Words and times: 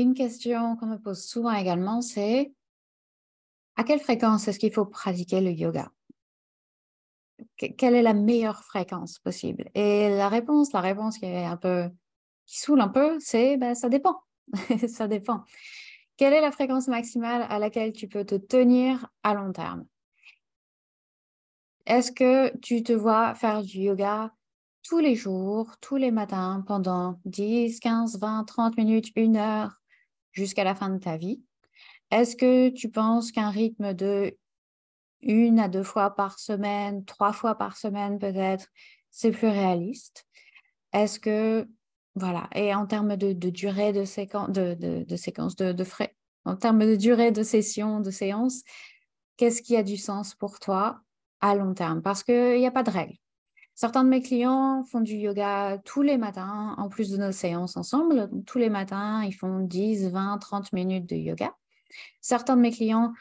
une 0.00 0.14
question 0.14 0.76
qu'on 0.76 0.86
me 0.86 0.98
pose 0.98 1.24
souvent 1.24 1.52
également, 1.52 2.00
c'est 2.00 2.52
à 3.76 3.84
quelle 3.84 4.00
fréquence 4.00 4.48
est-ce 4.48 4.58
qu'il 4.58 4.72
faut 4.72 4.86
pratiquer 4.86 5.40
le 5.40 5.52
yoga? 5.52 5.90
Quelle 7.56 7.94
est 7.94 8.02
la 8.02 8.14
meilleure 8.14 8.64
fréquence 8.64 9.18
possible? 9.18 9.70
Et 9.74 10.08
la 10.10 10.28
réponse, 10.28 10.72
la 10.72 10.80
réponse 10.80 11.18
qui 11.18 11.26
est 11.26 11.44
un 11.44 11.56
peu 11.56 11.88
qui 12.46 12.58
saoule 12.58 12.80
un 12.80 12.88
peu, 12.88 13.18
c'est 13.20 13.56
ben, 13.56 13.74
ça 13.74 13.88
dépend. 13.88 14.20
ça 14.88 15.06
dépend. 15.06 15.44
Quelle 16.16 16.32
est 16.32 16.40
la 16.40 16.50
fréquence 16.50 16.88
maximale 16.88 17.46
à 17.48 17.58
laquelle 17.58 17.92
tu 17.92 18.08
peux 18.08 18.24
te 18.24 18.34
tenir 18.34 19.06
à 19.22 19.34
long 19.34 19.52
terme? 19.52 19.86
Est-ce 21.86 22.10
que 22.10 22.56
tu 22.58 22.82
te 22.82 22.92
vois 22.92 23.34
faire 23.34 23.62
du 23.62 23.78
yoga 23.78 24.34
tous 24.82 24.98
les 24.98 25.14
jours, 25.14 25.76
tous 25.80 25.96
les 25.96 26.10
matins, 26.10 26.64
pendant 26.66 27.20
10, 27.26 27.78
15, 27.78 28.18
20, 28.18 28.44
30 28.44 28.76
minutes, 28.76 29.12
une 29.16 29.36
heure, 29.36 29.80
jusqu'à 30.32 30.64
la 30.64 30.74
fin 30.74 30.90
de 30.90 30.98
ta 30.98 31.16
vie 31.16 31.42
Est-ce 32.10 32.36
que 32.36 32.68
tu 32.70 32.90
penses 32.90 33.32
qu'un 33.32 33.50
rythme 33.50 33.94
de 33.94 34.36
une 35.20 35.58
à 35.58 35.68
deux 35.68 35.82
fois 35.82 36.14
par 36.14 36.38
semaine, 36.38 37.04
trois 37.04 37.32
fois 37.32 37.56
par 37.56 37.76
semaine 37.76 38.18
peut-être, 38.18 38.68
c'est 39.10 39.32
plus 39.32 39.48
réaliste? 39.48 40.24
Est-ce 40.92 41.18
que 41.18 41.68
voilà. 42.18 42.48
Et 42.54 42.74
en 42.74 42.86
termes 42.86 43.16
de, 43.16 43.32
durée 43.32 43.92
de, 43.92 44.04
séquence, 44.04 44.50
de, 44.50 45.16
séquence, 45.16 45.54
de, 45.54 45.84
frais, 45.84 46.16
en 46.44 46.56
termes 46.56 46.84
de 46.84 46.96
durée 46.96 47.30
de 47.30 47.44
session, 47.44 48.00
de 48.00 48.10
séance, 48.10 48.62
qu'est-ce 49.36 49.62
qui 49.62 49.76
a 49.76 49.84
du 49.84 49.96
sens 49.96 50.34
pour 50.34 50.58
toi 50.58 51.00
à 51.40 51.54
long 51.54 51.74
terme? 51.74 52.02
Parce 52.02 52.24
qu'il 52.24 52.58
n'y 52.58 52.66
a 52.66 52.72
pas 52.72 52.82
de 52.82 52.90
règle. 52.90 53.14
Certains 53.78 54.02
de 54.02 54.08
mes 54.08 54.22
clients 54.22 54.82
font 54.82 55.00
du 55.00 55.14
yoga 55.14 55.78
tous 55.84 56.02
les 56.02 56.18
matins, 56.18 56.74
en 56.78 56.88
plus 56.88 57.10
de 57.12 57.16
nos 57.16 57.30
séances 57.30 57.76
ensemble. 57.76 58.28
tous 58.44 58.58
les 58.58 58.70
matins, 58.70 59.22
ils 59.22 59.32
font 59.32 59.60
10, 59.60 60.08
20, 60.10 60.38
30 60.38 60.72
minutes 60.72 61.08
de 61.08 61.14
yoga. 61.14 61.54
Certains 62.20 62.56
de 62.56 62.60
mes 62.60 62.72
clients 62.72 63.12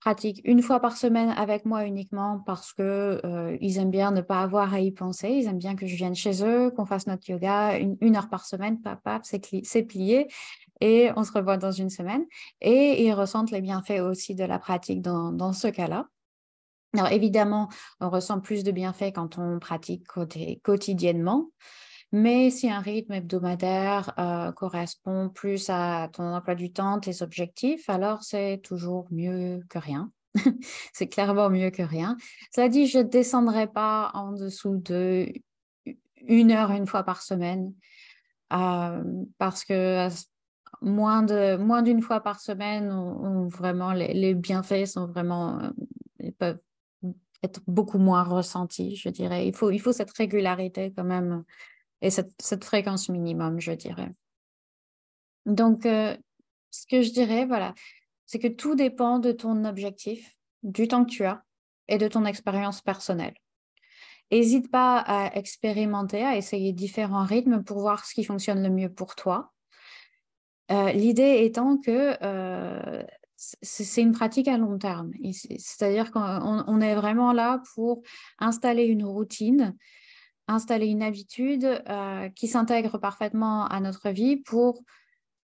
pratiquent 0.00 0.42
une 0.44 0.60
fois 0.60 0.78
par 0.78 0.98
semaine 0.98 1.30
avec 1.30 1.64
moi 1.64 1.86
uniquement 1.86 2.42
parce 2.44 2.74
qu'ils 2.74 2.84
euh, 2.84 3.56
aiment 3.62 3.90
bien 3.90 4.10
ne 4.10 4.20
pas 4.20 4.42
avoir 4.42 4.74
à 4.74 4.80
y 4.80 4.92
penser. 4.92 5.30
Ils 5.30 5.46
aiment 5.46 5.56
bien 5.56 5.74
que 5.74 5.86
je 5.86 5.96
vienne 5.96 6.14
chez 6.14 6.44
eux, 6.44 6.70
qu'on 6.70 6.84
fasse 6.84 7.06
notre 7.06 7.30
yoga 7.30 7.78
une, 7.78 8.14
heure 8.14 8.28
par 8.28 8.44
semaine, 8.44 8.82
papa, 8.82 9.22
c'est 9.22 9.84
plié 9.84 10.28
et 10.82 11.12
on 11.16 11.24
se 11.24 11.32
revoit 11.32 11.56
dans 11.56 11.72
une 11.72 11.88
semaine. 11.88 12.26
Et 12.60 13.06
ils 13.06 13.14
ressentent 13.14 13.52
les 13.52 13.62
bienfaits 13.62 14.00
aussi 14.00 14.34
de 14.34 14.44
la 14.44 14.58
pratique 14.58 15.00
dans, 15.00 15.54
ce 15.54 15.68
cas-là. 15.68 16.08
Alors 16.94 17.10
évidemment, 17.10 17.68
on 18.00 18.08
ressent 18.08 18.40
plus 18.40 18.62
de 18.62 18.70
bienfaits 18.70 19.12
quand 19.14 19.38
on 19.38 19.58
pratique 19.58 20.06
quotidiennement. 20.62 21.50
Mais 22.12 22.50
si 22.50 22.70
un 22.70 22.78
rythme 22.78 23.14
hebdomadaire 23.14 24.14
euh, 24.18 24.52
correspond 24.52 25.28
plus 25.28 25.68
à 25.68 26.08
ton 26.12 26.32
emploi 26.32 26.54
du 26.54 26.72
temps, 26.72 27.00
tes 27.00 27.22
objectifs, 27.22 27.90
alors 27.90 28.22
c'est 28.22 28.60
toujours 28.62 29.08
mieux 29.10 29.60
que 29.68 29.78
rien. 29.78 30.12
c'est 30.92 31.08
clairement 31.08 31.50
mieux 31.50 31.70
que 31.70 31.82
rien. 31.82 32.16
Cela 32.54 32.68
dit, 32.68 32.86
je 32.86 32.98
ne 32.98 33.02
descendrai 33.02 33.66
pas 33.66 34.12
en 34.14 34.30
dessous 34.32 34.76
de 34.76 35.26
une 36.28 36.52
heure 36.52 36.70
une 36.70 36.86
fois 36.86 37.02
par 37.02 37.20
semaine 37.20 37.72
euh, 38.52 39.02
parce 39.38 39.64
que 39.64 40.08
moins 40.80 41.22
de 41.22 41.56
moins 41.56 41.82
d'une 41.82 42.00
fois 42.02 42.20
par 42.20 42.38
semaine, 42.38 42.90
vraiment 43.48 43.92
les, 43.92 44.34
bienfaits 44.34 44.86
sont 44.86 45.06
vraiment 45.06 45.58
euh, 45.60 46.54
être 47.42 47.60
beaucoup 47.66 47.98
moins 47.98 48.22
ressentis, 48.22 48.96
je 48.96 49.08
dirais. 49.08 49.46
Il 49.46 49.54
faut 49.54 49.70
il 49.70 49.80
faut 49.80 49.92
cette 49.92 50.12
régularité 50.12 50.92
quand 50.96 51.04
même 51.04 51.44
et 52.04 52.10
cette, 52.10 52.64
fréquence 52.64 53.08
minimum, 53.08 53.60
je 53.60 53.72
dirais. 53.72 54.12
Donc, 55.46 55.86
euh, 55.86 56.14
ce 56.70 56.86
que 56.86 57.00
je 57.00 57.10
dirais, 57.10 57.46
voilà, 57.46 57.74
c'est 58.26 58.38
que 58.38 58.48
tout 58.48 58.74
dépend 58.74 59.18
de 59.18 59.32
ton 59.32 59.64
objectif, 59.64 60.36
du 60.62 60.86
temps 60.86 61.04
que 61.04 61.10
tu 61.10 61.24
as 61.24 61.44
et 61.88 61.96
de 61.96 62.06
ton 62.06 62.26
expérience 62.26 62.82
personnelle. 62.82 63.34
N'hésite 64.30 64.70
pas 64.70 64.98
à 64.98 65.34
expérimenter, 65.36 66.22
à 66.24 66.36
essayer 66.36 66.72
différents 66.72 67.24
rythmes 67.24 67.62
pour 67.62 67.78
voir 67.80 68.04
ce 68.04 68.14
qui 68.14 68.24
fonctionne 68.24 68.62
le 68.62 68.70
mieux 68.70 68.92
pour 68.92 69.14
toi. 69.14 69.52
Euh, 70.70 70.92
l'idée 70.92 71.44
étant 71.44 71.78
que 71.78 72.16
euh, 72.22 73.02
c'est 73.36 74.02
une 74.02 74.12
pratique 74.12 74.48
à 74.48 74.58
long 74.58 74.78
terme. 74.78 75.12
C'est-à-dire 75.32 76.10
qu'on 76.12 76.80
est 76.80 76.94
vraiment 76.94 77.32
là 77.32 77.62
pour 77.74 78.02
installer 78.38 78.84
une 78.84 79.04
routine 79.04 79.76
installer 80.48 80.86
une 80.86 81.02
habitude 81.02 81.82
euh, 81.88 82.28
qui 82.30 82.48
s'intègre 82.48 82.98
parfaitement 82.98 83.66
à 83.66 83.80
notre 83.80 84.10
vie 84.10 84.36
pour 84.36 84.82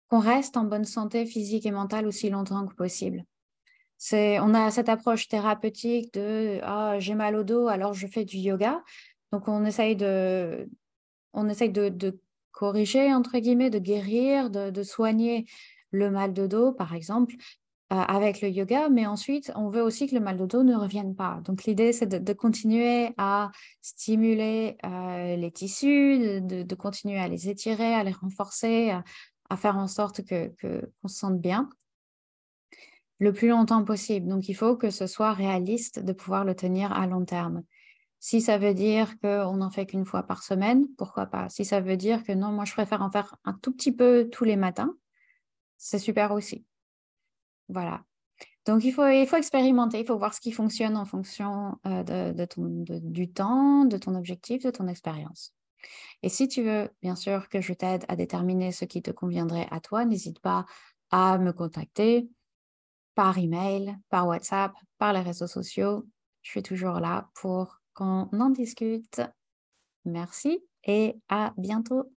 qu'on 0.09 0.19
reste 0.19 0.57
en 0.57 0.63
bonne 0.63 0.85
santé 0.85 1.25
physique 1.25 1.65
et 1.65 1.71
mentale 1.71 2.07
aussi 2.07 2.29
longtemps 2.29 2.65
que 2.65 2.73
possible. 2.73 3.23
On 4.11 4.53
a 4.53 4.71
cette 4.71 4.89
approche 4.89 5.27
thérapeutique 5.27 6.13
de 6.13 6.59
ah, 6.63 6.95
j'ai 6.99 7.15
mal 7.15 7.35
au 7.35 7.43
dos, 7.43 7.67
alors 7.67 7.93
je 7.93 8.07
fais 8.07 8.25
du 8.25 8.37
yoga. 8.37 8.81
Donc 9.31 9.47
on 9.47 9.65
essaye 9.65 9.95
de, 9.95 10.69
on 11.33 11.47
essaye 11.49 11.69
de, 11.69 11.89
de 11.89 12.19
corriger, 12.51 13.13
entre 13.13 13.37
guillemets, 13.37 13.69
de 13.69 13.77
guérir, 13.77 14.49
de, 14.49 14.71
de, 14.71 14.83
soigner 14.83 15.45
le 15.91 16.09
mal 16.09 16.33
de 16.33 16.47
dos, 16.47 16.71
par 16.71 16.95
exemple, 16.95 17.35
euh, 17.91 17.95
avec 17.95 18.41
le 18.41 18.49
yoga, 18.49 18.87
mais 18.89 19.07
ensuite, 19.07 19.51
on 19.55 19.69
veut 19.69 19.81
aussi 19.81 20.07
que 20.07 20.13
le 20.13 20.21
mal 20.21 20.37
de 20.37 20.45
dos 20.45 20.61
ne 20.61 20.75
revienne 20.75 21.15
pas. 21.15 21.41
Donc, 21.45 21.63
l'idée, 21.63 21.91
c'est 21.91 22.05
de, 22.05 22.33
continuer 22.33 23.13
à 23.17 23.51
stimuler 23.81 24.77
euh, 24.85 25.35
les 25.35 25.51
tissus, 25.51 26.39
de, 26.41 26.75
continuer 26.75 27.17
à 27.19 27.27
les 27.27 27.49
étirer, 27.49 27.95
à 27.95 28.03
les 28.03 28.11
renforcer, 28.11 28.91
à, 29.49 29.57
faire 29.57 29.77
en 29.77 29.87
sorte 29.87 30.23
que 30.23 30.53
qu'on 30.61 31.07
se 31.07 31.17
sente 31.17 31.41
bien 31.41 31.67
le 33.17 33.33
plus 33.33 33.49
longtemps 33.49 33.83
possible. 33.83 34.27
Donc, 34.27 34.49
il 34.49 34.53
faut 34.53 34.77
que 34.77 34.91
ce 34.91 35.07
soit 35.07 35.33
réaliste 35.33 35.99
de 35.99 36.13
pouvoir 36.13 36.45
le 36.45 36.53
tenir 36.55 36.93
à 36.93 37.07
long 37.07 37.25
terme. 37.25 37.63
Si 38.19 38.39
ça 38.39 38.59
veut 38.59 38.75
dire 38.75 39.19
qu'on 39.19 39.55
n'en 39.55 39.71
fait 39.71 39.87
qu'une 39.87 40.05
fois 40.05 40.23
par 40.23 40.43
semaine, 40.43 40.85
pourquoi 40.95 41.25
pas? 41.25 41.49
Si 41.49 41.65
ça 41.65 41.81
veut 41.81 41.97
dire 41.97 42.23
que 42.23 42.33
non, 42.33 42.51
moi, 42.51 42.65
je 42.65 42.73
préfère 42.73 43.01
en 43.01 43.09
faire 43.09 43.35
un 43.45 43.53
tout 43.53 43.71
petit 43.71 43.93
peu 43.93 44.29
tous 44.31 44.43
les 44.43 44.57
matins, 44.57 44.93
c'est 45.77 45.97
super 45.97 46.33
aussi. 46.33 46.65
Voilà. 47.69 48.03
Donc, 48.65 48.83
il 48.83 48.91
faut, 48.91 49.07
il 49.07 49.25
faut 49.25 49.37
expérimenter, 49.37 49.99
il 49.99 50.05
faut 50.05 50.17
voir 50.17 50.33
ce 50.33 50.41
qui 50.41 50.51
fonctionne 50.51 50.97
en 50.97 51.05
fonction 51.05 51.79
euh, 51.87 52.33
de, 52.33 52.45
ton, 52.45 52.67
du 52.67 53.31
temps, 53.31 53.85
de 53.85 53.97
ton 53.97 54.15
objectif, 54.15 54.63
de 54.63 54.71
ton 54.71 54.87
expérience. 54.87 55.53
Et 56.23 56.29
si 56.29 56.47
tu 56.47 56.61
veux, 56.63 56.89
bien 57.01 57.15
sûr, 57.15 57.47
que 57.49 57.61
je 57.61 57.73
t'aide 57.73 58.05
à 58.07 58.15
déterminer 58.15 58.71
ce 58.71 58.85
qui 58.85 59.01
te 59.01 59.11
conviendrait 59.11 59.67
à 59.71 59.79
toi, 59.79 60.05
n'hésite 60.05 60.39
pas 60.39 60.65
à 61.11 61.37
me 61.37 61.51
contacter 61.51 62.29
par 63.15 63.37
email, 63.37 63.97
par 64.09 64.27
WhatsApp, 64.27 64.73
par 64.97 65.13
les 65.13 65.21
réseaux 65.21 65.47
sociaux. 65.47 66.05
Je 66.41 66.51
suis 66.51 66.63
toujours 66.63 66.99
là 66.99 67.29
pour 67.35 67.81
qu'on 67.93 68.29
en 68.31 68.49
discute. 68.49 69.21
Merci 70.05 70.63
et 70.85 71.15
à 71.27 71.53
bientôt. 71.57 72.05